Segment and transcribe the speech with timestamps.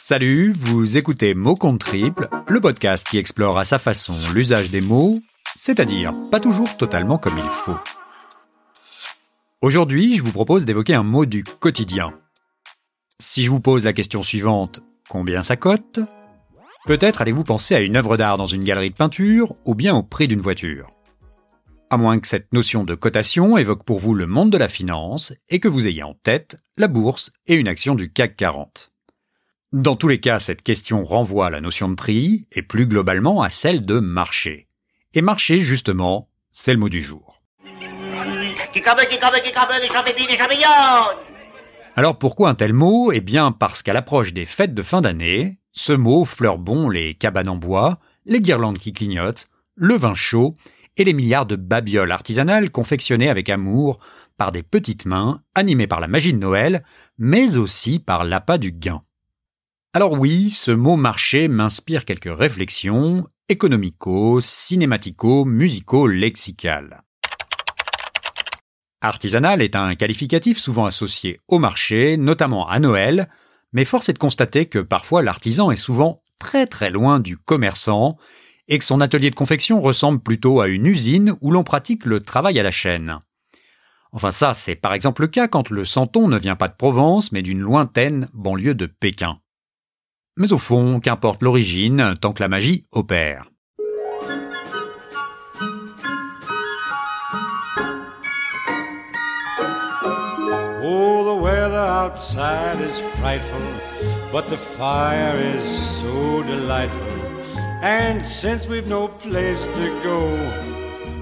[0.00, 4.80] Salut, vous écoutez Mots contre triple, le podcast qui explore à sa façon l'usage des
[4.80, 5.16] mots,
[5.56, 7.76] c'est-à-dire pas toujours totalement comme il faut.
[9.60, 12.14] Aujourd'hui, je vous propose d'évoquer un mot du quotidien.
[13.18, 15.98] Si je vous pose la question suivante, combien ça cote?
[16.86, 20.04] Peut-être allez-vous penser à une œuvre d'art dans une galerie de peinture ou bien au
[20.04, 20.92] prix d'une voiture.
[21.90, 25.34] À moins que cette notion de cotation évoque pour vous le monde de la finance
[25.48, 28.92] et que vous ayez en tête la bourse et une action du CAC 40.
[29.74, 33.42] Dans tous les cas, cette question renvoie à la notion de prix et plus globalement
[33.42, 34.66] à celle de marché.
[35.12, 37.42] Et marché, justement, c'est le mot du jour.
[41.96, 43.12] Alors pourquoi un tel mot?
[43.12, 47.12] Eh bien parce qu'à l'approche des fêtes de fin d'année, ce mot fleure bon les
[47.12, 50.54] cabanes en bois, les guirlandes qui clignotent, le vin chaud
[50.96, 53.98] et les milliards de babioles artisanales confectionnées avec amour
[54.38, 56.84] par des petites mains animées par la magie de Noël,
[57.18, 59.02] mais aussi par l'appât du gain.
[59.98, 67.02] Alors oui, ce mot marché m'inspire quelques réflexions économico, cinématico, musico, lexicales.
[69.00, 73.28] Artisanal est un qualificatif souvent associé au marché, notamment à Noël,
[73.72, 78.18] mais force est de constater que parfois l'artisan est souvent très très loin du commerçant
[78.68, 82.20] et que son atelier de confection ressemble plutôt à une usine où l'on pratique le
[82.20, 83.18] travail à la chaîne.
[84.12, 87.32] Enfin ça, c'est par exemple le cas quand le santon ne vient pas de Provence
[87.32, 89.40] mais d'une lointaine banlieue de Pékin.
[90.40, 93.50] Mais au fond, qu'importe l'origine, tant que la magie opère.
[100.84, 103.58] Oh, the weather outside is frightful,
[104.30, 105.64] but the fire is
[106.00, 107.02] so delightful.
[107.82, 110.20] And since we've no place to go,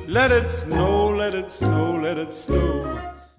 [0.06, 2.95] let it snow, let it snow, let it snow.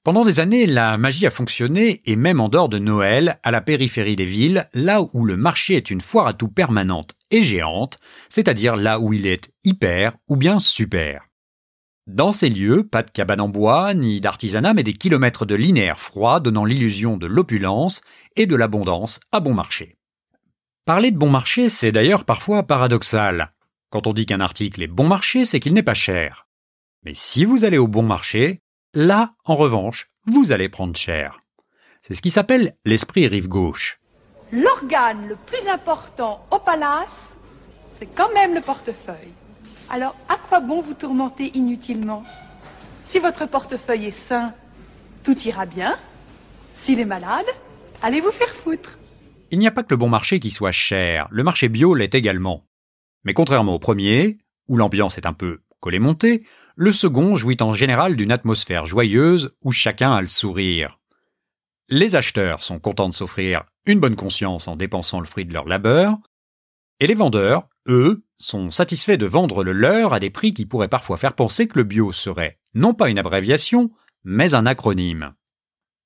[0.07, 3.59] Pendant des années, la magie a fonctionné, et même en dehors de Noël, à la
[3.59, 7.99] périphérie des villes, là où le marché est une foire à tout permanente et géante,
[8.29, 11.27] c'est-à-dire là où il est hyper ou bien super.
[12.05, 15.99] Dans ces lieux, pas de cabane en bois, ni d'artisanat, mais des kilomètres de linéaire
[15.99, 17.99] froid donnant l'illusion de l'opulence
[18.37, 19.97] et de l'abondance à bon marché.
[20.85, 23.51] Parler de bon marché, c'est d'ailleurs parfois paradoxal.
[23.89, 26.47] Quand on dit qu'un article est bon marché, c'est qu'il n'est pas cher.
[27.03, 28.61] Mais si vous allez au bon marché,
[28.93, 31.41] là, en revanche, vous allez prendre cher.
[32.01, 33.99] C'est ce qui s'appelle l'esprit rive gauche.
[34.51, 37.35] L'organe le plus important au palace,
[37.93, 39.33] c'est quand même le portefeuille.
[39.89, 42.23] Alors, à quoi bon vous tourmenter inutilement?
[43.03, 44.53] Si votre portefeuille est sain,
[45.23, 45.97] tout ira bien.
[46.73, 47.45] S'il est malade,
[48.01, 48.97] allez vous faire foutre.
[49.51, 52.13] Il n'y a pas que le bon marché qui soit cher, le marché bio l'est
[52.15, 52.63] également.
[53.23, 54.37] Mais contrairement au premier,
[54.67, 56.45] où l'ambiance est un peu collée-montée,
[56.79, 60.99] le second jouit en général d'une atmosphère joyeuse où chacun a le sourire.
[61.89, 65.65] Les acheteurs sont contents de s'offrir une bonne conscience en dépensant le fruit de leur
[65.65, 66.13] labeur,
[66.99, 70.87] et les vendeurs, eux, sont satisfaits de vendre le leur à des prix qui pourraient
[70.87, 73.89] parfois faire penser que le bio serait non pas une abréviation,
[74.23, 75.33] mais un acronyme.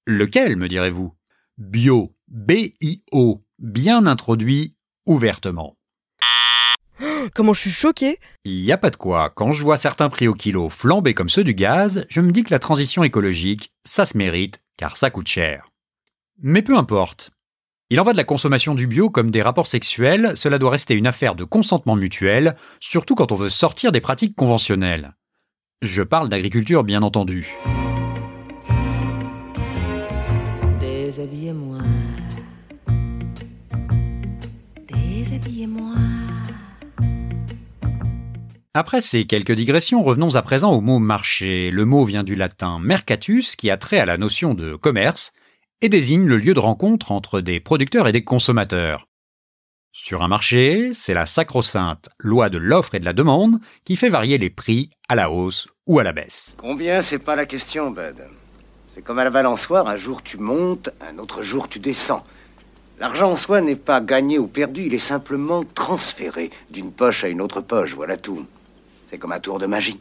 [0.07, 1.13] Lequel, me direz-vous?
[1.57, 5.77] Bio B-I-O, bien introduit ouvertement.
[7.33, 10.27] Comment je suis choqué Il y a pas de quoi, quand je vois certains prix
[10.27, 14.05] au kilo flamber comme ceux du gaz, je me dis que la transition écologique, ça
[14.05, 15.65] se mérite, car ça coûte cher.
[16.41, 17.31] Mais peu importe.
[17.89, 20.95] Il en va de la consommation du bio comme des rapports sexuels, cela doit rester
[20.95, 25.13] une affaire de consentement mutuel, surtout quand on veut sortir des pratiques conventionnelles.
[25.81, 27.49] Je parle d'agriculture bien entendu.
[30.79, 31.79] Déshabillez-moi.
[34.87, 35.95] Déshabillez-moi.
[38.73, 41.71] Après ces quelques digressions, revenons à présent au mot marché.
[41.71, 45.33] Le mot vient du latin mercatus qui a trait à la notion de commerce
[45.81, 49.09] et désigne le lieu de rencontre entre des producteurs et des consommateurs.
[49.91, 54.07] Sur un marché, c'est la sacro-sainte loi de l'offre et de la demande qui fait
[54.07, 56.55] varier les prix à la hausse ou à la baisse.
[56.57, 58.25] Combien, c'est pas la question, Bud.
[58.95, 62.23] C'est comme à la balançoire, un jour tu montes, un autre jour tu descends.
[63.01, 67.27] L'argent en soi n'est pas gagné ou perdu, il est simplement transféré d'une poche à
[67.27, 68.45] une autre poche, voilà tout.
[69.11, 69.99] C'est comme un tour de magie.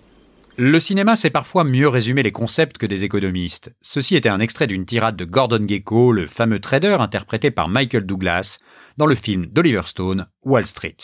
[0.56, 3.74] Le cinéma sait parfois mieux résumer les concepts que des économistes.
[3.82, 8.06] Ceci était un extrait d'une tirade de Gordon Gekko, le fameux trader interprété par Michael
[8.06, 8.58] Douglas
[8.98, 10.96] dans le film d'Oliver Stone, Wall Street.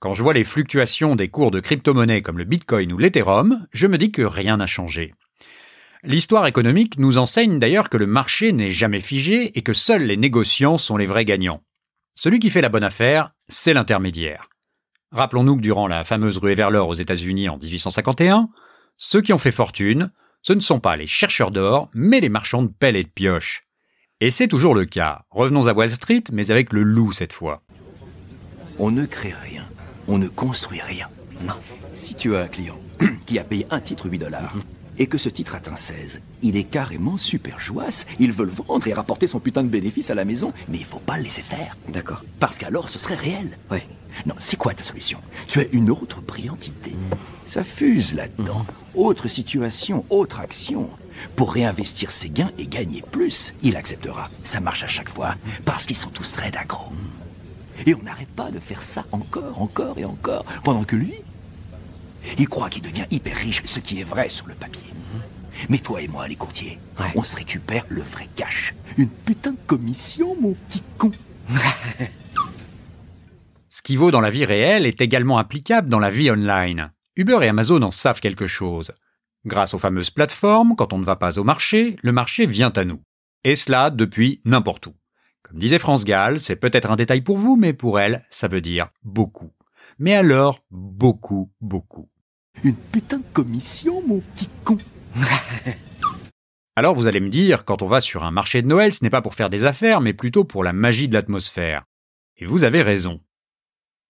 [0.00, 3.86] Quand je vois les fluctuations des cours de crypto-monnaies comme le Bitcoin ou l'Ethereum, je
[3.86, 5.12] me dis que rien n'a changé.
[6.04, 10.16] L'histoire économique nous enseigne d'ailleurs que le marché n'est jamais figé et que seuls les
[10.16, 11.60] négociants sont les vrais gagnants.
[12.14, 14.48] Celui qui fait la bonne affaire, c'est l'intermédiaire.
[15.14, 18.48] Rappelons-nous que durant la fameuse ruée vers l'or aux États-Unis en 1851,
[18.96, 20.10] ceux qui ont fait fortune,
[20.42, 23.64] ce ne sont pas les chercheurs d'or, mais les marchands de pelles et de pioches.
[24.20, 25.22] Et c'est toujours le cas.
[25.30, 27.62] Revenons à Wall Street, mais avec le loup cette fois.
[28.80, 29.62] On ne crée rien.
[30.08, 31.06] On ne construit rien.
[31.46, 31.54] Non.
[31.94, 32.78] Si tu as un client
[33.26, 34.56] qui a payé un titre 8 dollars
[34.98, 38.04] et que ce titre atteint 16, il est carrément super jouasse.
[38.18, 40.84] Il veut le vendre et rapporter son putain de bénéfice à la maison, mais il
[40.84, 41.76] faut pas le laisser faire.
[41.88, 42.24] D'accord.
[42.40, 43.56] Parce qu'alors ce serait réel.
[43.70, 43.86] Ouais.
[44.26, 45.18] Non, c'est quoi ta solution?
[45.48, 46.96] Tu as une autre brillante idée.
[47.46, 48.64] Ça fuse là-dedans.
[48.94, 50.88] Autre situation, autre action.
[51.36, 54.30] Pour réinvestir ses gains et gagner plus, il acceptera.
[54.44, 55.34] Ça marche à chaque fois,
[55.64, 56.92] parce qu'ils sont tous raides accros.
[57.86, 61.14] Et on n'arrête pas de faire ça encore, encore et encore, pendant que lui,
[62.38, 64.82] il croit qu'il devient hyper riche, ce qui est vrai sur le papier.
[65.68, 67.06] Mais toi et moi, les courtiers, Ouais.
[67.16, 68.74] on se récupère le vrai cash.
[68.96, 71.10] Une putain de commission, mon petit con.
[73.74, 76.92] Ce qui vaut dans la vie réelle est également applicable dans la vie online.
[77.16, 78.92] Uber et Amazon en savent quelque chose.
[79.46, 82.84] Grâce aux fameuses plateformes, quand on ne va pas au marché, le marché vient à
[82.84, 83.02] nous.
[83.42, 84.94] Et cela depuis n'importe où.
[85.42, 88.60] Comme disait France Gall, c'est peut-être un détail pour vous, mais pour elle, ça veut
[88.60, 89.50] dire beaucoup.
[89.98, 92.08] Mais alors, beaucoup, beaucoup.
[92.62, 94.78] Une putain de commission, mon petit con.
[96.76, 99.10] Alors vous allez me dire, quand on va sur un marché de Noël, ce n'est
[99.10, 101.82] pas pour faire des affaires, mais plutôt pour la magie de l'atmosphère.
[102.36, 103.20] Et vous avez raison.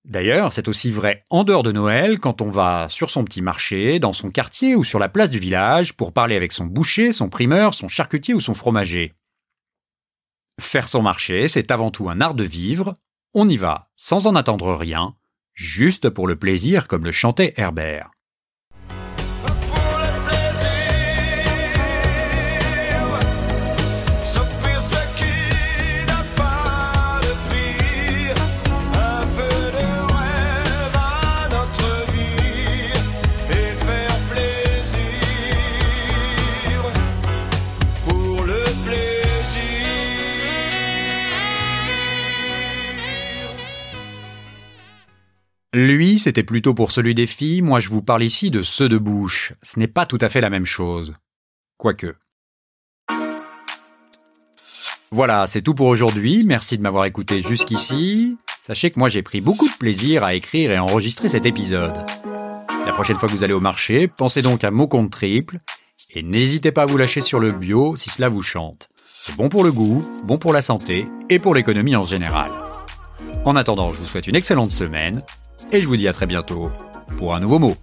[0.05, 3.99] D'ailleurs, c'est aussi vrai en dehors de Noël, quand on va sur son petit marché,
[3.99, 7.31] dans son quartier ou sur la place du village, pour parler avec son boucher, son
[7.31, 9.15] primeur, son charcutier ou son fromager.
[10.61, 12.93] Faire son marché, c'est avant tout un art de vivre,
[13.33, 15.17] on y va sans en attendre rien,
[15.55, 18.14] juste pour le plaisir comme le chantait Herbert.
[45.75, 48.97] Lui, c'était plutôt pour celui des filles, moi je vous parle ici de ceux de
[48.97, 49.55] bouche.
[49.61, 51.15] Ce n'est pas tout à fait la même chose.
[51.79, 52.15] Quoique.
[55.11, 56.45] Voilà, c'est tout pour aujourd'hui.
[56.47, 58.37] Merci de m'avoir écouté jusqu'ici.
[58.65, 62.07] Sachez que moi j'ai pris beaucoup de plaisir à écrire et enregistrer cet épisode.
[62.87, 65.59] La prochaine fois que vous allez au marché, pensez donc à mon compte triple
[66.11, 68.91] et n'hésitez pas à vous lâcher sur le bio si cela vous chante.
[69.13, 72.53] C'est bon pour le goût, bon pour la santé et pour l'économie en général.
[73.45, 75.21] En attendant, je vous souhaite une excellente semaine
[75.75, 76.71] et je vous dis à très bientôt
[77.19, 77.75] pour un nouveau mot.